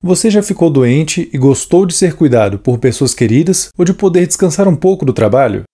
Você 0.00 0.30
já 0.30 0.40
ficou 0.44 0.70
doente 0.70 1.28
e 1.32 1.36
gostou 1.36 1.84
de 1.84 1.92
ser 1.92 2.14
cuidado 2.14 2.56
por 2.56 2.78
pessoas 2.78 3.14
queridas 3.14 3.70
ou 3.76 3.84
de 3.84 3.92
poder 3.92 4.28
descansar 4.28 4.68
um 4.68 4.76
pouco 4.76 5.04
do 5.04 5.12
trabalho? 5.12 5.64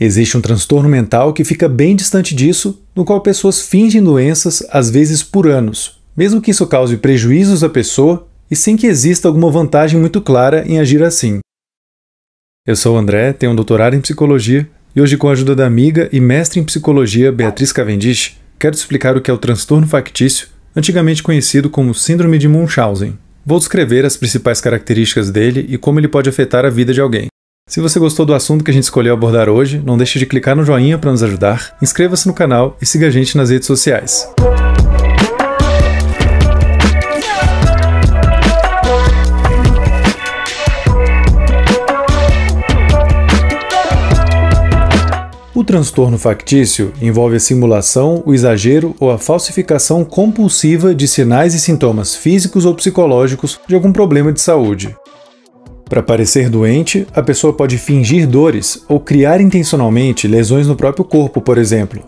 Existe 0.00 0.38
um 0.38 0.40
transtorno 0.40 0.88
mental 0.88 1.34
que 1.34 1.44
fica 1.44 1.68
bem 1.68 1.94
distante 1.94 2.34
disso, 2.34 2.82
no 2.96 3.04
qual 3.04 3.20
pessoas 3.20 3.60
fingem 3.60 4.02
doenças, 4.02 4.66
às 4.70 4.88
vezes 4.88 5.22
por 5.22 5.46
anos, 5.46 6.00
mesmo 6.16 6.40
que 6.40 6.50
isso 6.50 6.66
cause 6.66 6.96
prejuízos 6.96 7.62
à 7.62 7.68
pessoa 7.68 8.26
e 8.50 8.56
sem 8.56 8.74
que 8.74 8.86
exista 8.86 9.28
alguma 9.28 9.50
vantagem 9.50 10.00
muito 10.00 10.22
clara 10.22 10.66
em 10.66 10.78
agir 10.78 11.02
assim. 11.02 11.40
Eu 12.66 12.74
sou 12.74 12.96
o 12.96 12.98
André, 12.98 13.34
tenho 13.34 13.52
um 13.52 13.56
doutorado 13.56 13.94
em 13.94 14.00
psicologia 14.00 14.66
e 14.96 15.00
hoje, 15.02 15.18
com 15.18 15.28
a 15.28 15.32
ajuda 15.32 15.54
da 15.54 15.66
amiga 15.66 16.08
e 16.10 16.20
mestre 16.20 16.58
em 16.58 16.64
psicologia 16.64 17.30
Beatriz 17.30 17.70
Cavendish, 17.70 18.38
quero 18.58 18.74
te 18.74 18.78
explicar 18.78 19.14
o 19.14 19.20
que 19.20 19.30
é 19.30 19.34
o 19.34 19.38
transtorno 19.38 19.86
factício, 19.86 20.48
antigamente 20.74 21.22
conhecido 21.22 21.68
como 21.68 21.94
Síndrome 21.94 22.38
de 22.38 22.48
Munchausen. 22.48 23.18
Vou 23.48 23.58
descrever 23.58 24.04
as 24.04 24.14
principais 24.14 24.60
características 24.60 25.30
dele 25.30 25.64
e 25.70 25.78
como 25.78 25.98
ele 25.98 26.06
pode 26.06 26.28
afetar 26.28 26.66
a 26.66 26.68
vida 26.68 26.92
de 26.92 27.00
alguém. 27.00 27.28
Se 27.66 27.80
você 27.80 27.98
gostou 27.98 28.26
do 28.26 28.34
assunto 28.34 28.62
que 28.62 28.70
a 28.70 28.74
gente 28.74 28.82
escolheu 28.82 29.14
abordar 29.14 29.48
hoje, 29.48 29.82
não 29.82 29.96
deixe 29.96 30.18
de 30.18 30.26
clicar 30.26 30.54
no 30.54 30.66
joinha 30.66 30.98
para 30.98 31.10
nos 31.10 31.22
ajudar, 31.22 31.74
inscreva-se 31.80 32.28
no 32.28 32.34
canal 32.34 32.76
e 32.78 32.84
siga 32.84 33.06
a 33.06 33.10
gente 33.10 33.38
nas 33.38 33.48
redes 33.48 33.66
sociais. 33.66 34.28
Transtorno 45.68 46.16
factício 46.16 46.94
envolve 46.98 47.36
a 47.36 47.40
simulação, 47.40 48.22
o 48.24 48.32
exagero 48.32 48.96
ou 48.98 49.10
a 49.10 49.18
falsificação 49.18 50.02
compulsiva 50.02 50.94
de 50.94 51.06
sinais 51.06 51.52
e 51.52 51.60
sintomas 51.60 52.14
físicos 52.14 52.64
ou 52.64 52.74
psicológicos 52.74 53.60
de 53.68 53.74
algum 53.74 53.92
problema 53.92 54.32
de 54.32 54.40
saúde. 54.40 54.96
Para 55.84 56.02
parecer 56.02 56.48
doente, 56.48 57.06
a 57.14 57.22
pessoa 57.22 57.52
pode 57.52 57.76
fingir 57.76 58.26
dores 58.26 58.82
ou 58.88 58.98
criar 58.98 59.42
intencionalmente 59.42 60.26
lesões 60.26 60.66
no 60.66 60.74
próprio 60.74 61.04
corpo, 61.04 61.38
por 61.38 61.58
exemplo. 61.58 62.02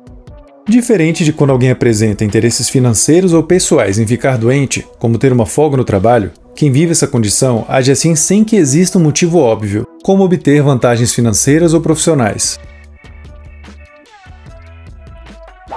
Diferente 0.66 1.22
de 1.22 1.30
quando 1.30 1.50
alguém 1.50 1.70
apresenta 1.70 2.24
interesses 2.24 2.70
financeiros 2.70 3.34
ou 3.34 3.42
pessoais 3.42 3.98
em 3.98 4.06
ficar 4.06 4.38
doente, 4.38 4.86
como 4.98 5.18
ter 5.18 5.34
uma 5.34 5.44
folga 5.44 5.76
no 5.76 5.84
trabalho, 5.84 6.30
quem 6.56 6.72
vive 6.72 6.92
essa 6.92 7.06
condição 7.06 7.66
age 7.68 7.92
assim 7.92 8.14
sem 8.14 8.42
que 8.42 8.56
exista 8.56 8.98
um 8.98 9.02
motivo 9.02 9.38
óbvio, 9.38 9.86
como 10.02 10.24
obter 10.24 10.62
vantagens 10.62 11.12
financeiras 11.12 11.74
ou 11.74 11.80
profissionais. 11.82 12.58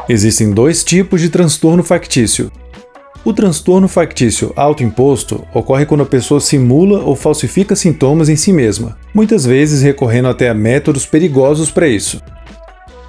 Existem 0.10 0.52
dois 0.52 0.84
tipos 0.84 1.22
de 1.22 1.30
transtorno 1.30 1.82
factício. 1.82 2.52
O 3.24 3.32
transtorno 3.32 3.88
factício 3.88 4.52
autoimposto 4.54 5.46
ocorre 5.54 5.86
quando 5.86 6.04
a 6.04 6.06
pessoa 6.06 6.42
simula 6.42 7.00
ou 7.00 7.16
falsifica 7.16 7.74
sintomas 7.74 8.28
em 8.28 8.36
si 8.36 8.52
mesma, 8.52 8.98
muitas 9.14 9.46
vezes 9.46 9.82
recorrendo 9.82 10.28
até 10.28 10.50
a 10.50 10.54
métodos 10.54 11.06
perigosos 11.06 11.72
para 11.72 11.88
isso. 11.88 12.22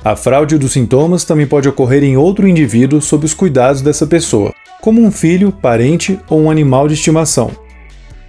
A 0.05 0.15
fraude 0.15 0.57
dos 0.57 0.73
sintomas 0.73 1.25
também 1.25 1.49
pode 1.49 1.69
ocorrer 1.69 2.05
em 2.05 2.17
outro 2.17 2.47
indivíduo 2.47 3.03
sob 3.03 3.27
os 3.27 3.35
cuidados 3.35 3.83
dessa 3.83 4.07
pessoa, 4.07 4.55
como 4.81 5.03
um 5.03 5.11
filho, 5.11 5.51
parente 5.51 6.21
ou 6.31 6.43
um 6.43 6.51
animal 6.51 6.87
de 6.87 6.95
estimação. 6.95 7.51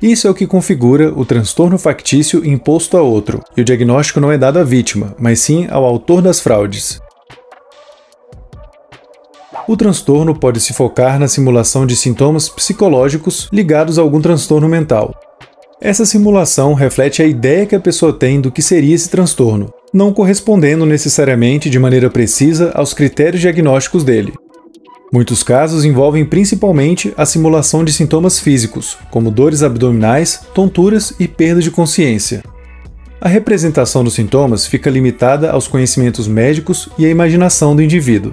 Isso 0.01 0.27
é 0.27 0.31
o 0.31 0.33
que 0.33 0.47
configura 0.47 1.13
o 1.15 1.23
transtorno 1.23 1.77
factício 1.77 2.43
imposto 2.43 2.97
a 2.97 3.01
outro, 3.01 3.43
e 3.55 3.61
o 3.61 3.63
diagnóstico 3.63 4.19
não 4.19 4.31
é 4.31 4.37
dado 4.39 4.57
à 4.57 4.63
vítima, 4.63 5.15
mas 5.19 5.39
sim 5.39 5.67
ao 5.69 5.85
autor 5.85 6.21
das 6.21 6.39
fraudes. 6.39 6.99
O 9.67 9.75
transtorno 9.75 10.35
pode 10.35 10.59
se 10.59 10.73
focar 10.73 11.19
na 11.19 11.27
simulação 11.27 11.87
de 11.87 11.95
sintomas 11.95 12.47
psicológicos 12.47 13.49
ligados 13.51 13.97
a 13.97 14.01
algum 14.03 14.21
transtorno 14.21 14.69
mental. 14.69 15.15
Essa 15.81 16.05
simulação 16.05 16.75
reflete 16.75 17.23
a 17.23 17.25
ideia 17.25 17.65
que 17.65 17.75
a 17.75 17.79
pessoa 17.79 18.13
tem 18.13 18.39
do 18.39 18.51
que 18.51 18.61
seria 18.61 18.93
esse 18.93 19.09
transtorno, 19.09 19.73
não 19.91 20.13
correspondendo 20.13 20.85
necessariamente 20.85 21.67
de 21.67 21.79
maneira 21.79 22.11
precisa 22.11 22.71
aos 22.75 22.93
critérios 22.93 23.41
diagnósticos 23.41 24.03
dele. 24.03 24.33
Muitos 25.11 25.41
casos 25.41 25.83
envolvem 25.83 26.25
principalmente 26.25 27.11
a 27.17 27.25
simulação 27.25 27.83
de 27.83 27.91
sintomas 27.91 28.39
físicos, 28.39 28.97
como 29.09 29.31
dores 29.31 29.63
abdominais, 29.63 30.41
tonturas 30.53 31.13
e 31.19 31.27
perda 31.27 31.61
de 31.61 31.71
consciência. 31.71 32.43
A 33.19 33.27
representação 33.27 34.03
dos 34.03 34.13
sintomas 34.13 34.67
fica 34.67 34.89
limitada 34.91 35.49
aos 35.49 35.67
conhecimentos 35.67 36.27
médicos 36.27 36.87
e 36.99 37.05
à 37.05 37.09
imaginação 37.09 37.75
do 37.75 37.81
indivíduo. 37.81 38.31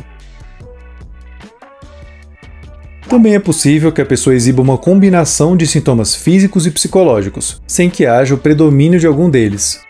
Também 3.12 3.34
é 3.34 3.38
possível 3.38 3.92
que 3.92 4.00
a 4.00 4.06
pessoa 4.06 4.34
exiba 4.34 4.62
uma 4.62 4.78
combinação 4.78 5.54
de 5.54 5.66
sintomas 5.66 6.14
físicos 6.14 6.66
e 6.66 6.70
psicológicos, 6.70 7.60
sem 7.66 7.90
que 7.90 8.06
haja 8.06 8.34
o 8.34 8.38
predomínio 8.38 8.98
de 8.98 9.06
algum 9.06 9.28
deles. 9.28 9.82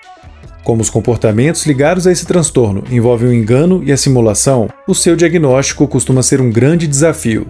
Como 0.64 0.82
os 0.82 0.90
comportamentos 0.90 1.64
ligados 1.64 2.04
a 2.04 2.10
esse 2.10 2.26
transtorno 2.26 2.82
envolvem 2.90 3.28
o 3.28 3.32
engano 3.32 3.80
e 3.86 3.92
a 3.92 3.96
simulação, 3.96 4.68
o 4.88 4.94
seu 4.94 5.14
diagnóstico 5.14 5.86
costuma 5.86 6.20
ser 6.20 6.40
um 6.40 6.50
grande 6.50 6.88
desafio. 6.88 7.46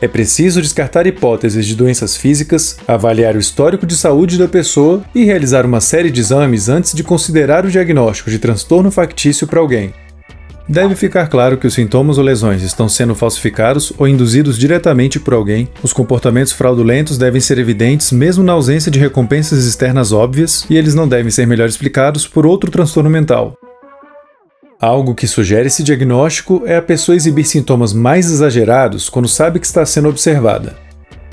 É 0.00 0.08
preciso 0.08 0.62
descartar 0.62 1.06
hipóteses 1.06 1.66
de 1.66 1.76
doenças 1.76 2.16
físicas, 2.16 2.78
avaliar 2.88 3.36
o 3.36 3.40
histórico 3.40 3.84
de 3.84 3.98
saúde 3.98 4.38
da 4.38 4.48
pessoa 4.48 5.04
e 5.14 5.22
realizar 5.22 5.66
uma 5.66 5.82
série 5.82 6.10
de 6.10 6.20
exames 6.20 6.70
antes 6.70 6.94
de 6.94 7.04
considerar 7.04 7.66
o 7.66 7.70
diagnóstico 7.70 8.30
de 8.30 8.38
transtorno 8.38 8.90
factício 8.90 9.46
para 9.46 9.60
alguém. 9.60 9.92
Deve 10.66 10.96
ficar 10.96 11.26
claro 11.26 11.58
que 11.58 11.66
os 11.66 11.74
sintomas 11.74 12.16
ou 12.16 12.24
lesões 12.24 12.62
estão 12.62 12.88
sendo 12.88 13.14
falsificados 13.14 13.92
ou 13.98 14.08
induzidos 14.08 14.58
diretamente 14.58 15.20
por 15.20 15.34
alguém. 15.34 15.68
Os 15.82 15.92
comportamentos 15.92 16.52
fraudulentos 16.52 17.18
devem 17.18 17.40
ser 17.40 17.58
evidentes 17.58 18.10
mesmo 18.10 18.42
na 18.42 18.52
ausência 18.52 18.90
de 18.90 18.98
recompensas 18.98 19.66
externas 19.66 20.10
óbvias 20.10 20.64
e 20.70 20.76
eles 20.76 20.94
não 20.94 21.06
devem 21.06 21.30
ser 21.30 21.46
melhor 21.46 21.68
explicados 21.68 22.26
por 22.26 22.46
outro 22.46 22.70
transtorno 22.70 23.10
mental. 23.10 23.58
Algo 24.80 25.14
que 25.14 25.26
sugere 25.26 25.66
esse 25.66 25.82
diagnóstico 25.82 26.62
é 26.64 26.76
a 26.76 26.82
pessoa 26.82 27.14
exibir 27.14 27.44
sintomas 27.44 27.92
mais 27.92 28.30
exagerados 28.30 29.10
quando 29.10 29.28
sabe 29.28 29.60
que 29.60 29.66
está 29.66 29.84
sendo 29.84 30.08
observada. 30.08 30.76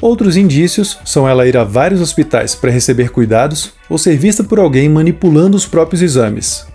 Outros 0.01 0.35
indícios 0.35 0.99
são 1.05 1.27
ela 1.27 1.47
ir 1.47 1.55
a 1.55 1.63
vários 1.63 2.01
hospitais 2.01 2.53
para 2.53 2.71
receber 2.71 3.11
cuidados 3.11 3.71
ou 3.89 3.97
ser 3.97 4.17
vista 4.17 4.43
por 4.43 4.59
alguém 4.59 4.89
manipulando 4.89 5.55
os 5.55 5.65
próprios 5.65 6.01
exames, 6.01 6.65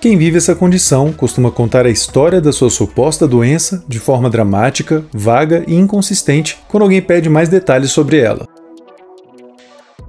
quem 0.00 0.16
vive 0.16 0.36
essa 0.36 0.54
condição 0.54 1.12
costuma 1.12 1.50
contar 1.50 1.84
a 1.84 1.90
história 1.90 2.40
da 2.40 2.52
sua 2.52 2.70
suposta 2.70 3.26
doença 3.26 3.82
de 3.88 3.98
forma 3.98 4.30
dramática, 4.30 5.04
vaga 5.12 5.64
e 5.66 5.74
inconsistente 5.74 6.56
quando 6.68 6.84
alguém 6.84 7.02
pede 7.02 7.28
mais 7.28 7.48
detalhes 7.48 7.90
sobre 7.90 8.18
ela. 8.18 8.46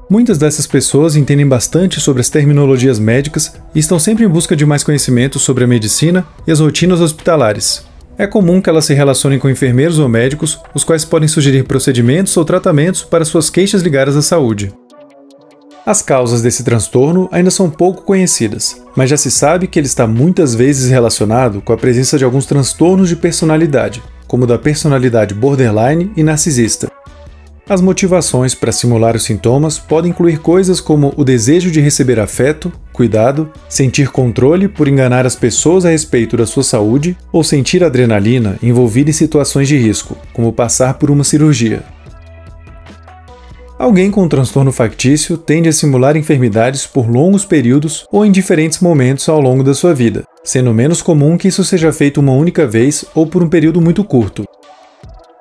Muitas 0.07 0.37
dessas 0.37 0.67
pessoas 0.67 1.15
entendem 1.15 1.47
bastante 1.47 1.99
sobre 1.99 2.21
as 2.21 2.29
terminologias 2.29 2.99
médicas 2.99 3.55
e 3.73 3.79
estão 3.79 3.97
sempre 3.97 4.25
em 4.25 4.29
busca 4.29 4.55
de 4.55 4.65
mais 4.65 4.83
conhecimento 4.83 5.39
sobre 5.39 5.63
a 5.63 5.67
medicina 5.67 6.25
e 6.45 6.51
as 6.51 6.59
rotinas 6.59 7.01
hospitalares. 7.01 7.83
É 8.15 8.27
comum 8.27 8.61
que 8.61 8.69
elas 8.69 8.85
se 8.85 8.93
relacionem 8.93 9.39
com 9.39 9.49
enfermeiros 9.49 9.97
ou 9.97 10.07
médicos, 10.07 10.59
os 10.73 10.83
quais 10.83 11.05
podem 11.05 11.27
sugerir 11.27 11.63
procedimentos 11.63 12.35
ou 12.37 12.45
tratamentos 12.45 13.01
para 13.01 13.25
suas 13.25 13.49
queixas 13.49 13.81
ligadas 13.81 14.15
à 14.15 14.21
saúde. 14.21 14.71
As 15.89 16.03
causas 16.03 16.43
desse 16.43 16.63
transtorno 16.63 17.27
ainda 17.31 17.49
são 17.49 17.67
pouco 17.67 18.03
conhecidas, 18.03 18.79
mas 18.95 19.09
já 19.09 19.17
se 19.17 19.31
sabe 19.31 19.65
que 19.65 19.79
ele 19.79 19.87
está 19.87 20.05
muitas 20.05 20.53
vezes 20.53 20.91
relacionado 20.91 21.63
com 21.63 21.73
a 21.73 21.77
presença 21.77 22.15
de 22.15 22.23
alguns 22.23 22.45
transtornos 22.45 23.09
de 23.09 23.15
personalidade, 23.15 24.03
como 24.27 24.45
da 24.45 24.59
personalidade 24.59 25.33
borderline 25.33 26.11
e 26.15 26.21
narcisista. 26.21 26.91
As 27.67 27.81
motivações 27.81 28.53
para 28.53 28.71
simular 28.71 29.15
os 29.15 29.23
sintomas 29.23 29.79
podem 29.79 30.11
incluir 30.11 30.37
coisas 30.37 30.79
como 30.79 31.11
o 31.17 31.23
desejo 31.23 31.71
de 31.71 31.81
receber 31.81 32.19
afeto, 32.19 32.71
cuidado, 32.93 33.51
sentir 33.67 34.09
controle 34.09 34.67
por 34.67 34.87
enganar 34.87 35.25
as 35.25 35.35
pessoas 35.35 35.85
a 35.85 35.89
respeito 35.89 36.37
da 36.37 36.45
sua 36.45 36.63
saúde 36.63 37.17
ou 37.31 37.43
sentir 37.43 37.83
adrenalina 37.83 38.59
envolvida 38.61 39.09
em 39.09 39.13
situações 39.13 39.67
de 39.67 39.75
risco, 39.75 40.15
como 40.33 40.53
passar 40.53 40.99
por 40.99 41.09
uma 41.09 41.23
cirurgia. 41.23 41.83
Alguém 43.79 44.11
com 44.11 44.23
um 44.23 44.27
transtorno 44.27 44.73
factício 44.73 45.37
tende 45.37 45.69
a 45.69 45.71
simular 45.71 46.17
enfermidades 46.17 46.85
por 46.85 47.09
longos 47.09 47.45
períodos 47.45 48.05
ou 48.11 48.25
em 48.25 48.31
diferentes 48.31 48.81
momentos 48.81 49.29
ao 49.29 49.39
longo 49.39 49.63
da 49.63 49.73
sua 49.73 49.93
vida, 49.93 50.25
sendo 50.43 50.73
menos 50.73 51.01
comum 51.01 51.37
que 51.37 51.47
isso 51.47 51.63
seja 51.63 51.93
feito 51.93 52.19
uma 52.19 52.33
única 52.33 52.67
vez 52.67 53.05
ou 53.15 53.25
por 53.25 53.41
um 53.41 53.47
período 53.47 53.79
muito 53.79 54.03
curto. 54.03 54.43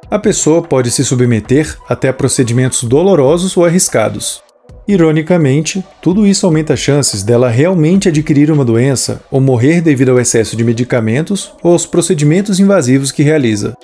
A 0.09 0.21
pessoa 0.21 0.63
pode 0.63 0.93
se 0.93 1.05
submeter 1.05 1.77
até 1.89 2.11
a 2.11 2.13
procedimentos 2.13 2.85
dolorosos 2.85 3.57
ou 3.57 3.65
arriscados. 3.65 4.41
Ironicamente, 4.87 5.85
tudo 6.01 6.25
isso 6.25 6.47
aumenta 6.47 6.75
as 6.75 6.79
chances 6.79 7.25
dela 7.25 7.51
realmente 7.51 8.09
adquirir 8.09 8.53
uma 8.53 8.65
doença 8.65 9.21
ou 9.33 9.41
morrer 9.41 9.81
devido 9.81 10.13
ao 10.13 10.21
excesso 10.21 10.57
de 10.57 10.63
medicamentos 10.63 11.53
ou 11.61 11.73
aos 11.73 11.87
procedimentos 11.87 12.61
invasivos 12.61 13.11
que 13.11 13.25
realiza. 13.25 13.75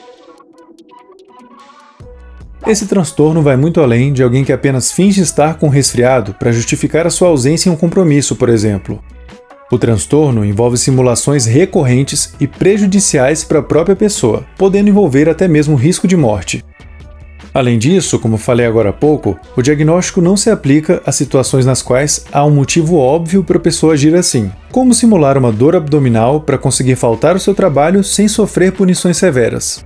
Esse 2.66 2.86
transtorno 2.86 3.42
vai 3.42 3.58
muito 3.58 3.82
além 3.82 4.10
de 4.10 4.22
alguém 4.22 4.42
que 4.42 4.52
apenas 4.52 4.90
finge 4.90 5.20
estar 5.20 5.58
com 5.58 5.68
resfriado 5.68 6.32
para 6.32 6.50
justificar 6.50 7.06
a 7.06 7.10
sua 7.10 7.28
ausência 7.28 7.68
em 7.68 7.72
um 7.72 7.76
compromisso, 7.76 8.36
por 8.36 8.48
exemplo. 8.48 9.04
O 9.70 9.76
transtorno 9.76 10.42
envolve 10.42 10.78
simulações 10.78 11.44
recorrentes 11.44 12.34
e 12.40 12.46
prejudiciais 12.46 13.44
para 13.44 13.58
a 13.58 13.62
própria 13.62 13.94
pessoa, 13.94 14.46
podendo 14.56 14.88
envolver 14.88 15.28
até 15.28 15.46
mesmo 15.46 15.76
risco 15.76 16.08
de 16.08 16.16
morte. 16.16 16.64
Além 17.52 17.78
disso, 17.78 18.18
como 18.18 18.38
falei 18.38 18.66
agora 18.66 18.88
há 18.88 18.92
pouco, 18.92 19.38
o 19.54 19.62
diagnóstico 19.62 20.22
não 20.22 20.36
se 20.36 20.48
aplica 20.48 21.02
a 21.04 21.12
situações 21.12 21.66
nas 21.66 21.82
quais 21.82 22.24
há 22.32 22.44
um 22.46 22.50
motivo 22.50 22.96
óbvio 22.96 23.44
para 23.44 23.58
a 23.58 23.60
pessoa 23.60 23.92
agir 23.92 24.14
assim, 24.14 24.50
como 24.72 24.94
simular 24.94 25.36
uma 25.36 25.52
dor 25.52 25.76
abdominal 25.76 26.40
para 26.40 26.58
conseguir 26.58 26.96
faltar 26.96 27.34
ao 27.34 27.40
seu 27.40 27.54
trabalho 27.54 28.02
sem 28.02 28.26
sofrer 28.26 28.72
punições 28.72 29.18
severas. 29.18 29.84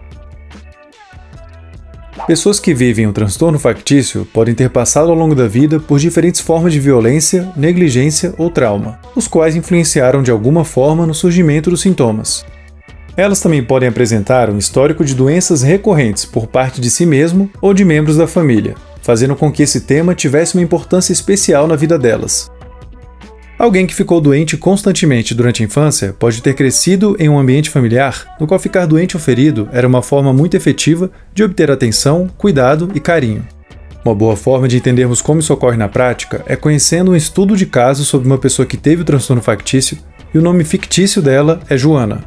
Pessoas 2.26 2.60
que 2.60 2.74
vivem 2.74 3.06
um 3.06 3.12
transtorno 3.12 3.58
factício 3.58 4.26
podem 4.32 4.54
ter 4.54 4.70
passado 4.70 5.10
ao 5.10 5.16
longo 5.16 5.34
da 5.34 5.46
vida 5.46 5.80
por 5.80 5.98
diferentes 5.98 6.40
formas 6.40 6.72
de 6.72 6.80
violência, 6.80 7.50
negligência 7.56 8.34
ou 8.36 8.50
trauma, 8.50 8.98
os 9.14 9.26
quais 9.26 9.56
influenciaram 9.56 10.22
de 10.22 10.30
alguma 10.30 10.64
forma 10.64 11.06
no 11.06 11.14
surgimento 11.14 11.70
dos 11.70 11.80
sintomas. 11.80 12.44
Elas 13.16 13.40
também 13.40 13.64
podem 13.64 13.88
apresentar 13.88 14.48
um 14.50 14.58
histórico 14.58 15.04
de 15.04 15.14
doenças 15.14 15.62
recorrentes 15.62 16.24
por 16.24 16.46
parte 16.46 16.80
de 16.80 16.90
si 16.90 17.04
mesmo 17.04 17.50
ou 17.60 17.74
de 17.74 17.84
membros 17.84 18.16
da 18.16 18.26
família, 18.26 18.74
fazendo 19.02 19.34
com 19.34 19.50
que 19.50 19.62
esse 19.62 19.80
tema 19.80 20.14
tivesse 20.14 20.54
uma 20.54 20.62
importância 20.62 21.12
especial 21.12 21.66
na 21.66 21.76
vida 21.76 21.98
delas. 21.98 22.50
Alguém 23.58 23.88
que 23.88 23.94
ficou 23.94 24.20
doente 24.20 24.56
constantemente 24.56 25.34
durante 25.34 25.62
a 25.62 25.66
infância 25.66 26.14
pode 26.16 26.40
ter 26.40 26.54
crescido 26.54 27.16
em 27.18 27.28
um 27.28 27.36
ambiente 27.36 27.70
familiar 27.70 28.36
no 28.38 28.46
qual 28.46 28.60
ficar 28.60 28.86
doente 28.86 29.16
ou 29.16 29.20
ferido 29.20 29.68
era 29.72 29.86
uma 29.86 30.00
forma 30.00 30.32
muito 30.32 30.56
efetiva 30.56 31.10
de 31.34 31.42
obter 31.42 31.68
atenção, 31.68 32.30
cuidado 32.38 32.88
e 32.94 33.00
carinho. 33.00 33.44
Uma 34.04 34.14
boa 34.14 34.36
forma 34.36 34.68
de 34.68 34.76
entendermos 34.76 35.20
como 35.20 35.40
isso 35.40 35.52
ocorre 35.52 35.76
na 35.76 35.88
prática 35.88 36.40
é 36.46 36.54
conhecendo 36.54 37.10
um 37.10 37.16
estudo 37.16 37.56
de 37.56 37.66
caso 37.66 38.04
sobre 38.04 38.28
uma 38.28 38.38
pessoa 38.38 38.64
que 38.64 38.76
teve 38.76 39.02
o 39.02 39.04
transtorno 39.04 39.42
factício 39.42 39.98
e 40.32 40.38
o 40.38 40.42
nome 40.42 40.62
fictício 40.62 41.20
dela 41.20 41.58
é 41.68 41.76
Joana. 41.76 42.22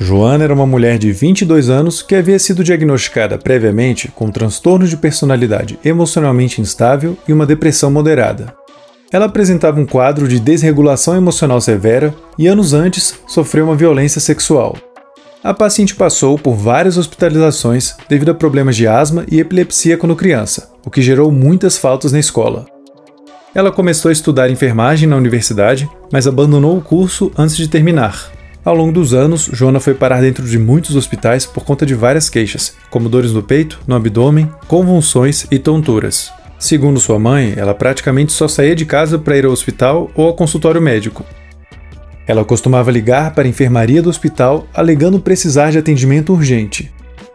Joana 0.00 0.42
era 0.42 0.54
uma 0.54 0.66
mulher 0.66 0.98
de 0.98 1.12
22 1.12 1.70
anos 1.70 2.02
que 2.02 2.16
havia 2.16 2.40
sido 2.40 2.64
diagnosticada 2.64 3.38
previamente 3.38 4.08
com 4.08 4.32
transtorno 4.32 4.88
de 4.88 4.96
personalidade 4.96 5.78
emocionalmente 5.84 6.60
instável 6.60 7.16
e 7.28 7.32
uma 7.32 7.46
depressão 7.46 7.90
moderada. 7.90 8.59
Ela 9.12 9.26
apresentava 9.26 9.80
um 9.80 9.86
quadro 9.86 10.28
de 10.28 10.38
desregulação 10.38 11.16
emocional 11.16 11.60
severa 11.60 12.14
e 12.38 12.46
anos 12.46 12.72
antes 12.72 13.18
sofreu 13.26 13.64
uma 13.64 13.74
violência 13.74 14.20
sexual. 14.20 14.76
A 15.42 15.54
paciente 15.54 15.94
passou 15.94 16.38
por 16.38 16.54
várias 16.54 16.96
hospitalizações 16.96 17.96
devido 18.08 18.30
a 18.30 18.34
problemas 18.34 18.76
de 18.76 18.86
asma 18.86 19.24
e 19.30 19.40
epilepsia 19.40 19.96
quando 19.96 20.14
criança, 20.14 20.70
o 20.84 20.90
que 20.90 21.02
gerou 21.02 21.32
muitas 21.32 21.78
faltas 21.78 22.12
na 22.12 22.18
escola. 22.18 22.66
Ela 23.54 23.72
começou 23.72 24.10
a 24.10 24.12
estudar 24.12 24.50
enfermagem 24.50 25.08
na 25.08 25.16
universidade, 25.16 25.88
mas 26.12 26.26
abandonou 26.26 26.76
o 26.76 26.82
curso 26.82 27.32
antes 27.36 27.56
de 27.56 27.66
terminar, 27.66 28.30
ao 28.62 28.74
longo 28.74 28.92
dos 28.92 29.14
anos, 29.14 29.48
Joana 29.50 29.80
foi 29.80 29.94
parar 29.94 30.20
dentro 30.20 30.44
de 30.44 30.58
muitos 30.58 30.94
hospitais 30.94 31.46
por 31.46 31.64
conta 31.64 31.86
de 31.86 31.94
várias 31.94 32.28
queixas, 32.28 32.74
como 32.90 33.08
dores 33.08 33.32
no 33.32 33.42
peito, 33.42 33.80
no 33.86 33.96
abdômen, 33.96 34.50
convulsões 34.68 35.46
e 35.50 35.58
tonturas. 35.58 36.30
Segundo 36.60 37.00
sua 37.00 37.18
mãe, 37.18 37.54
ela 37.56 37.74
praticamente 37.74 38.32
só 38.32 38.46
saía 38.46 38.76
de 38.76 38.84
casa 38.84 39.18
para 39.18 39.36
ir 39.36 39.46
ao 39.46 39.50
hospital 39.50 40.10
ou 40.14 40.26
ao 40.26 40.34
consultório 40.34 40.80
médico. 40.80 41.24
Ela 42.26 42.44
costumava 42.44 42.90
ligar 42.92 43.34
para 43.34 43.44
a 43.44 43.50
enfermaria 43.50 44.02
do 44.02 44.10
hospital 44.10 44.66
alegando 44.72 45.18
precisar 45.18 45.72
de 45.72 45.78
atendimento 45.78 46.32
urgente. 46.32 46.92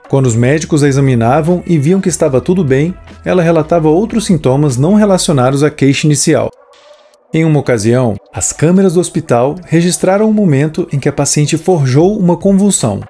Quando 0.08 0.28
os 0.28 0.36
médicos 0.36 0.84
a 0.84 0.88
examinavam 0.88 1.64
e 1.66 1.78
viam 1.78 2.00
que 2.00 2.08
estava 2.08 2.40
tudo 2.40 2.64
bem, 2.64 2.94
ela 3.26 3.42
relatava 3.42 3.90
outros 3.90 4.28
sintomas 4.28 4.78
não 4.78 4.94
relacionados 4.94 5.64
à 5.64 5.72
queixa 5.72 6.06
inicial, 6.06 6.52
em 7.36 7.44
uma 7.44 7.60
ocasião, 7.60 8.16
as 8.34 8.54
câmeras 8.54 8.94
do 8.94 9.00
hospital 9.02 9.56
registraram 9.66 10.26
o 10.26 10.30
um 10.30 10.34
momento 10.34 10.88
em 10.94 10.98
que 10.98 11.10
a 11.10 11.12
paciente 11.12 11.58
forjou 11.58 12.18
uma 12.18 12.38
convulsão. 12.38 13.02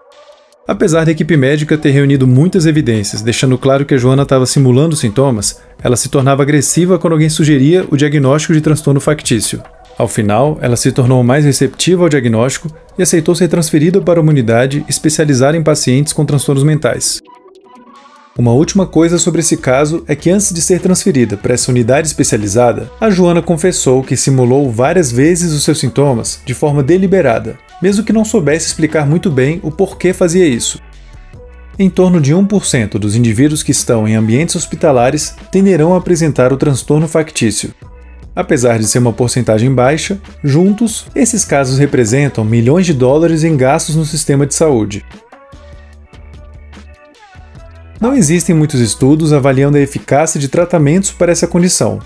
Apesar 0.68 1.06
da 1.06 1.12
equipe 1.12 1.38
médica 1.38 1.78
ter 1.78 1.92
reunido 1.92 2.26
muitas 2.26 2.66
evidências, 2.66 3.22
deixando 3.22 3.56
claro 3.56 3.86
que 3.86 3.94
a 3.94 3.98
Joana 4.00 4.24
estava 4.24 4.48
simulando 4.48 4.96
sintomas, 4.96 5.62
ela 5.84 5.96
se 5.96 6.10
tornava 6.10 6.42
agressiva 6.42 6.98
quando 6.98 7.14
alguém 7.14 7.30
sugeria 7.30 7.86
o 7.92 7.96
diagnóstico 7.96 8.52
de 8.52 8.62
transtorno 8.62 9.00
factício. 9.00 9.62
Ao 9.96 10.08
final, 10.08 10.58
ela 10.62 10.76
se 10.76 10.92
tornou 10.92 11.24
mais 11.24 11.46
receptiva 11.46 12.02
ao 12.02 12.10
diagnóstico 12.10 12.68
e 12.98 13.04
aceitou 13.04 13.36
ser 13.36 13.48
transferida 13.48 14.02
para 14.02 14.20
uma 14.20 14.32
unidade 14.32 14.84
especializada 14.90 15.56
em 15.56 15.62
pacientes 15.62 16.14
com 16.14 16.26
transtornos 16.26 16.64
mentais. 16.64 17.22
Uma 18.36 18.52
última 18.52 18.88
coisa 18.88 19.20
sobre 19.20 19.42
esse 19.42 19.58
caso 19.58 20.04
é 20.08 20.16
que 20.16 20.32
antes 20.32 20.52
de 20.52 20.62
ser 20.62 20.82
transferida 20.82 21.38
para 21.38 21.54
essa 21.54 21.72
unidade 21.72 22.08
especializada, 22.08 22.92
a 23.00 23.12
Joana 23.12 23.42
confessou 23.42 24.04
que 24.04 24.18
simulou 24.18 24.72
várias 24.72 25.12
vezes 25.12 25.54
os 25.54 25.64
seus 25.64 25.80
sintomas 25.80 26.42
de 26.44 26.56
forma 26.56 26.82
deliberada, 26.82 27.56
mesmo 27.82 28.04
que 28.04 28.14
não 28.14 28.26
soubesse 28.26 28.68
explicar 28.68 29.06
muito 29.06 29.30
bem 29.30 29.60
o 29.64 29.72
porquê 29.72 30.14
fazia 30.14 30.48
isso. 30.48 30.82
Em 31.78 31.90
torno 31.90 32.22
de 32.22 32.34
1% 32.34 32.98
dos 32.98 33.16
indivíduos 33.16 33.62
que 33.62 33.72
estão 33.72 34.08
em 34.08 34.16
ambientes 34.16 34.56
hospitalares 34.56 35.36
tenderão 35.52 35.94
a 35.94 35.98
apresentar 35.98 36.54
o 36.54 36.58
transtorno 36.58 37.08
factício. 37.08 37.74
Apesar 38.36 38.80
de 38.80 38.88
ser 38.88 39.00
uma 39.00 39.14
porcentagem 39.14 39.74
baixa, 39.74 40.20
juntos, 40.44 41.06
esses 41.16 41.46
casos 41.46 41.78
representam 41.78 42.44
milhões 42.44 42.86
de 42.86 42.94
dólares 42.94 43.44
em 43.44 43.56
gastos 43.56 43.96
no 43.96 44.06
sistema 44.06 44.46
de 44.46 44.54
saúde, 44.54 45.06
não 48.00 48.14
existem 48.14 48.54
muitos 48.54 48.80
estudos 48.82 49.32
avaliando 49.32 49.78
a 49.78 49.82
eficácia 49.82 50.40
de 50.40 50.50
tratamentos 50.50 51.12
para 51.12 51.32
essa 51.32 51.48
condição. 51.48 52.00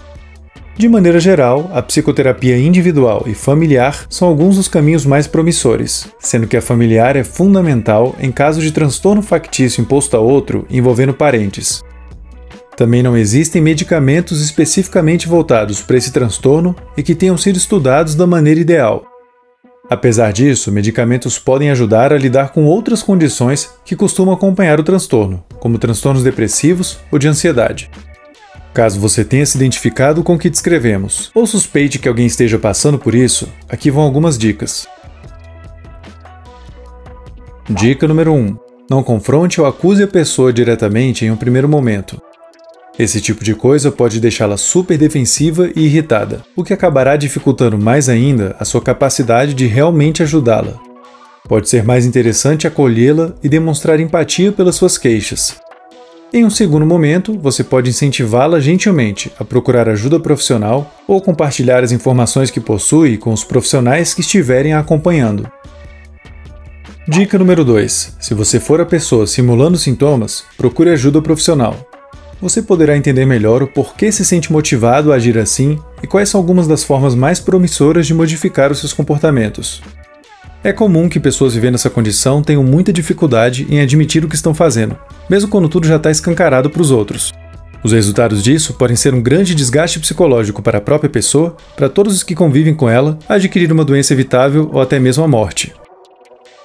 De 0.79 0.87
maneira 0.87 1.19
geral, 1.19 1.69
a 1.73 1.81
psicoterapia 1.81 2.57
individual 2.57 3.25
e 3.27 3.33
familiar 3.33 4.05
são 4.09 4.25
alguns 4.25 4.55
dos 4.55 4.69
caminhos 4.69 5.05
mais 5.05 5.27
promissores, 5.27 6.07
sendo 6.21 6.47
que 6.47 6.55
a 6.55 6.61
familiar 6.61 7.17
é 7.17 7.23
fundamental 7.25 8.15
em 8.17 8.31
caso 8.31 8.61
de 8.61 8.71
transtorno 8.71 9.21
factício 9.21 9.81
imposto 9.81 10.15
a 10.15 10.21
outro 10.21 10.65
envolvendo 10.69 11.13
parentes. 11.13 11.83
Também 12.77 13.03
não 13.03 13.17
existem 13.17 13.61
medicamentos 13.61 14.41
especificamente 14.41 15.27
voltados 15.27 15.81
para 15.81 15.97
esse 15.97 16.13
transtorno 16.13 16.73
e 16.95 17.03
que 17.03 17.13
tenham 17.13 17.37
sido 17.37 17.57
estudados 17.57 18.15
da 18.15 18.25
maneira 18.25 18.61
ideal, 18.61 19.03
Apesar 19.89 20.31
disso, 20.31 20.71
medicamentos 20.71 21.39
podem 21.39 21.71
ajudar 21.71 22.13
a 22.13 22.17
lidar 22.17 22.49
com 22.49 22.63
outras 22.65 23.01
condições 23.01 23.71
que 23.83 23.95
costumam 23.95 24.35
acompanhar 24.35 24.79
o 24.79 24.83
transtorno, 24.83 25.43
como 25.59 25.79
transtornos 25.79 26.21
depressivos 26.21 26.99
ou 27.11 27.17
de 27.17 27.27
ansiedade. 27.27 27.89
Caso 28.73 28.99
você 28.99 29.25
tenha 29.25 29.45
se 29.45 29.57
identificado 29.57 30.23
com 30.23 30.35
o 30.35 30.39
que 30.39 30.49
descrevemos, 30.49 31.31
ou 31.33 31.47
suspeite 31.47 31.99
que 31.99 32.07
alguém 32.07 32.27
esteja 32.27 32.59
passando 32.59 32.99
por 32.99 33.15
isso, 33.15 33.49
aqui 33.67 33.89
vão 33.89 34.03
algumas 34.03 34.37
dicas. 34.37 34.87
Dica 37.69 38.07
número 38.07 38.33
1: 38.33 38.57
Não 38.89 39.03
confronte 39.03 39.59
ou 39.59 39.67
acuse 39.67 40.03
a 40.03 40.07
pessoa 40.07 40.53
diretamente 40.53 41.25
em 41.25 41.31
um 41.31 41.35
primeiro 41.35 41.67
momento. 41.67 42.21
Esse 42.97 43.21
tipo 43.21 43.43
de 43.43 43.55
coisa 43.55 43.91
pode 43.91 44.19
deixá-la 44.19 44.57
super 44.57 44.97
defensiva 44.97 45.69
e 45.75 45.85
irritada, 45.85 46.41
o 46.55 46.63
que 46.63 46.73
acabará 46.73 47.15
dificultando 47.15 47.77
mais 47.77 48.09
ainda 48.09 48.55
a 48.59 48.65
sua 48.65 48.81
capacidade 48.81 49.53
de 49.53 49.65
realmente 49.65 50.21
ajudá-la. 50.21 50.77
Pode 51.47 51.69
ser 51.69 51.83
mais 51.83 52.05
interessante 52.05 52.67
acolhê-la 52.67 53.33
e 53.41 53.47
demonstrar 53.47 53.99
empatia 53.99 54.51
pelas 54.51 54.75
suas 54.75 54.97
queixas. 54.97 55.55
Em 56.31 56.45
um 56.45 56.49
segundo 56.49 56.85
momento, 56.85 57.37
você 57.39 57.63
pode 57.63 57.89
incentivá-la 57.89 58.59
gentilmente 58.59 59.31
a 59.39 59.43
procurar 59.43 59.89
ajuda 59.89 60.19
profissional 60.19 60.93
ou 61.07 61.19
compartilhar 61.19 61.83
as 61.83 61.91
informações 61.91 62.51
que 62.51 62.59
possui 62.59 63.17
com 63.17 63.33
os 63.33 63.43
profissionais 63.43 64.13
que 64.13 64.21
estiverem 64.21 64.73
a 64.73 64.79
acompanhando. 64.79 65.49
Dica 67.07 67.37
número 67.39 67.65
2: 67.65 68.17
Se 68.19 68.33
você 68.35 68.59
for 68.59 68.79
a 68.79 68.85
pessoa 68.85 69.25
simulando 69.25 69.77
sintomas, 69.77 70.43
procure 70.55 70.91
ajuda 70.91 71.21
profissional 71.21 71.75
você 72.41 72.61
poderá 72.61 72.95
entender 72.95 73.25
melhor 73.25 73.61
o 73.61 73.67
porquê 73.67 74.11
se 74.11 74.23
sente 74.23 74.51
motivado 74.51 75.11
a 75.11 75.15
agir 75.15 75.37
assim 75.37 75.77
e 76.01 76.07
quais 76.07 76.29
são 76.29 76.39
algumas 76.39 76.67
das 76.67 76.83
formas 76.83 77.13
mais 77.13 77.39
promissoras 77.39 78.07
de 78.07 78.13
modificar 78.13 78.71
os 78.71 78.79
seus 78.79 78.93
comportamentos. 78.93 79.81
É 80.61 80.73
comum 80.73 81.07
que 81.07 81.21
pessoas 81.21 81.53
vivendo 81.53 81.75
essa 81.75 81.89
condição 81.89 82.41
tenham 82.41 82.63
muita 82.63 82.91
dificuldade 82.91 83.65
em 83.69 83.79
admitir 83.79 84.25
o 84.25 84.27
que 84.27 84.35
estão 84.35 84.53
fazendo, 84.53 84.97
mesmo 85.29 85.49
quando 85.49 85.69
tudo 85.69 85.87
já 85.87 85.95
está 85.95 86.11
escancarado 86.11 86.69
para 86.69 86.81
os 86.81 86.91
outros. 86.91 87.31
Os 87.81 87.93
resultados 87.93 88.43
disso 88.43 88.73
podem 88.73 88.97
ser 88.97 89.13
um 89.13 89.21
grande 89.21 89.55
desgaste 89.55 90.01
psicológico 90.01 90.61
para 90.61 90.79
a 90.79 90.81
própria 90.81 91.09
pessoa, 91.09 91.55
para 91.77 91.87
todos 91.87 92.13
os 92.13 92.23
que 92.23 92.35
convivem 92.35 92.73
com 92.73 92.89
ela, 92.89 93.17
adquirir 93.27 93.71
uma 93.71 93.85
doença 93.85 94.11
evitável 94.11 94.69
ou 94.73 94.81
até 94.81 94.99
mesmo 94.99 95.23
a 95.23 95.27
morte. 95.29 95.73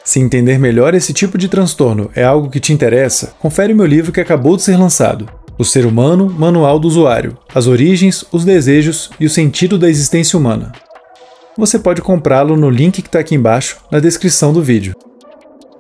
Se 0.04 0.18
entender 0.18 0.58
melhor 0.58 0.92
esse 0.92 1.12
tipo 1.12 1.38
de 1.38 1.48
transtorno 1.48 2.10
é 2.16 2.24
algo 2.24 2.50
que 2.50 2.58
te 2.58 2.72
interessa, 2.72 3.32
confere 3.38 3.72
o 3.72 3.76
meu 3.76 3.86
livro 3.86 4.10
que 4.10 4.20
acabou 4.20 4.56
de 4.56 4.62
ser 4.64 4.76
lançado, 4.76 5.28
o 5.56 5.64
Ser 5.64 5.86
Humano, 5.86 6.28
Manual 6.28 6.80
do 6.80 6.88
Usuário: 6.88 7.38
As 7.54 7.68
Origens, 7.68 8.24
os 8.32 8.44
Desejos 8.44 9.10
e 9.20 9.24
o 9.24 9.30
Sentido 9.30 9.78
da 9.78 9.88
Existência 9.88 10.36
Humana. 10.36 10.72
Você 11.56 11.78
pode 11.78 12.02
comprá-lo 12.02 12.56
no 12.56 12.68
link 12.68 13.00
que 13.00 13.06
está 13.06 13.20
aqui 13.20 13.37
embaixo, 13.37 13.76
na 13.88 14.00
descrição 14.00 14.52
do 14.52 14.61
vídeo. 14.61 14.92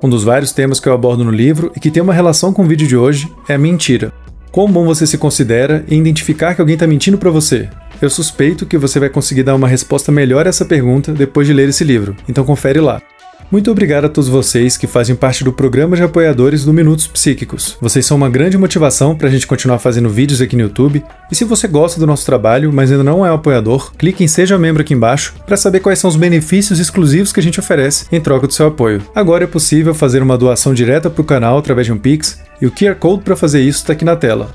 Um 0.00 0.08
dos 0.08 0.22
vários 0.22 0.52
temas 0.52 0.78
que 0.78 0.88
eu 0.88 0.92
abordo 0.92 1.24
no 1.24 1.32
livro 1.32 1.72
e 1.74 1.80
que 1.80 1.90
tem 1.90 2.00
uma 2.00 2.14
relação 2.14 2.52
com 2.52 2.62
o 2.62 2.66
vídeo 2.66 2.86
de 2.86 2.96
hoje 2.96 3.28
é 3.48 3.54
a 3.54 3.58
mentira. 3.58 4.12
Quão 4.52 4.70
bom 4.70 4.84
você 4.84 5.04
se 5.04 5.18
considera 5.18 5.84
em 5.88 5.98
identificar 5.98 6.54
que 6.54 6.60
alguém 6.60 6.74
está 6.74 6.86
mentindo 6.86 7.18
para 7.18 7.30
você? 7.30 7.68
Eu 8.00 8.08
suspeito 8.08 8.66
que 8.66 8.78
você 8.78 9.00
vai 9.00 9.08
conseguir 9.08 9.42
dar 9.42 9.56
uma 9.56 9.66
resposta 9.66 10.12
melhor 10.12 10.46
a 10.46 10.50
essa 10.50 10.64
pergunta 10.64 11.12
depois 11.12 11.44
de 11.44 11.52
ler 11.52 11.68
esse 11.68 11.82
livro, 11.82 12.14
então 12.28 12.44
confere 12.44 12.80
lá. 12.80 13.02
Muito 13.50 13.70
obrigado 13.70 14.06
a 14.06 14.08
todos 14.08 14.28
vocês 14.28 14.76
que 14.76 14.86
fazem 14.86 15.14
parte 15.14 15.44
do 15.44 15.52
programa 15.52 15.94
de 15.94 16.02
apoiadores 16.02 16.64
do 16.64 16.72
Minutos 16.72 17.06
Psíquicos. 17.06 17.76
Vocês 17.80 18.04
são 18.04 18.16
uma 18.16 18.28
grande 18.28 18.58
motivação 18.58 19.14
para 19.14 19.28
a 19.28 19.30
gente 19.30 19.46
continuar 19.46 19.78
fazendo 19.78 20.08
vídeos 20.08 20.40
aqui 20.40 20.56
no 20.56 20.62
YouTube. 20.62 21.04
E 21.30 21.34
se 21.34 21.44
você 21.44 21.68
gosta 21.68 22.00
do 22.00 22.06
nosso 22.06 22.26
trabalho, 22.26 22.72
mas 22.72 22.90
ainda 22.90 23.04
não 23.04 23.24
é 23.24 23.30
um 23.30 23.34
apoiador, 23.34 23.92
clique 23.96 24.24
em 24.24 24.28
Seja 24.28 24.58
Membro 24.58 24.82
aqui 24.82 24.94
embaixo 24.94 25.34
para 25.46 25.56
saber 25.56 25.80
quais 25.80 25.98
são 25.98 26.08
os 26.08 26.16
benefícios 26.16 26.80
exclusivos 26.80 27.32
que 27.32 27.40
a 27.40 27.42
gente 27.42 27.60
oferece 27.60 28.06
em 28.10 28.20
troca 28.20 28.46
do 28.46 28.52
seu 28.52 28.66
apoio. 28.66 29.02
Agora 29.14 29.44
é 29.44 29.46
possível 29.48 29.94
fazer 29.94 30.22
uma 30.22 30.38
doação 30.38 30.74
direta 30.74 31.08
para 31.08 31.22
o 31.22 31.24
canal 31.24 31.58
através 31.58 31.86
de 31.86 31.92
um 31.92 31.98
Pix, 31.98 32.40
e 32.60 32.66
o 32.66 32.72
QR 32.72 32.96
Code 32.96 33.22
para 33.22 33.36
fazer 33.36 33.60
isso 33.60 33.78
está 33.78 33.92
aqui 33.92 34.04
na 34.04 34.16
tela. 34.16 34.52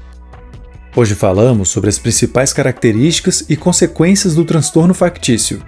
Hoje 0.96 1.16
falamos 1.16 1.70
sobre 1.70 1.90
as 1.90 2.00
principais 2.00 2.52
características 2.52 3.46
e 3.48 3.56
consequências 3.56 4.36
do 4.36 4.44
transtorno 4.44 4.94
factício. 4.94 5.62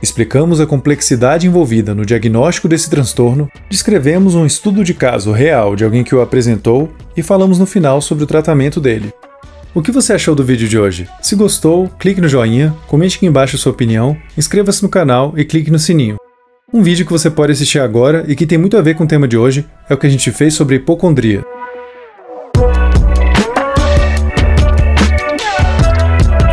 Explicamos 0.00 0.60
a 0.60 0.66
complexidade 0.66 1.48
envolvida 1.48 1.92
no 1.92 2.06
diagnóstico 2.06 2.68
desse 2.68 2.88
transtorno, 2.88 3.50
descrevemos 3.68 4.36
um 4.36 4.46
estudo 4.46 4.84
de 4.84 4.94
caso 4.94 5.32
real 5.32 5.74
de 5.74 5.84
alguém 5.84 6.04
que 6.04 6.14
o 6.14 6.20
apresentou 6.20 6.92
e 7.16 7.22
falamos 7.22 7.58
no 7.58 7.66
final 7.66 8.00
sobre 8.00 8.22
o 8.22 8.26
tratamento 8.26 8.80
dele. 8.80 9.12
O 9.74 9.82
que 9.82 9.90
você 9.90 10.12
achou 10.12 10.36
do 10.36 10.44
vídeo 10.44 10.68
de 10.68 10.78
hoje? 10.78 11.08
Se 11.20 11.34
gostou, 11.34 11.88
clique 11.98 12.20
no 12.20 12.28
joinha, 12.28 12.74
comente 12.86 13.16
aqui 13.16 13.26
embaixo 13.26 13.58
sua 13.58 13.72
opinião, 13.72 14.16
inscreva-se 14.36 14.84
no 14.84 14.88
canal 14.88 15.34
e 15.36 15.44
clique 15.44 15.70
no 15.70 15.78
sininho. 15.78 16.16
Um 16.72 16.82
vídeo 16.82 17.04
que 17.04 17.12
você 17.12 17.28
pode 17.28 17.52
assistir 17.52 17.80
agora 17.80 18.24
e 18.28 18.36
que 18.36 18.46
tem 18.46 18.58
muito 18.58 18.76
a 18.76 18.82
ver 18.82 18.94
com 18.94 19.04
o 19.04 19.08
tema 19.08 19.26
de 19.26 19.36
hoje 19.36 19.66
é 19.88 19.94
o 19.94 19.98
que 19.98 20.06
a 20.06 20.10
gente 20.10 20.30
fez 20.30 20.54
sobre 20.54 20.76
hipocondria. 20.76 21.42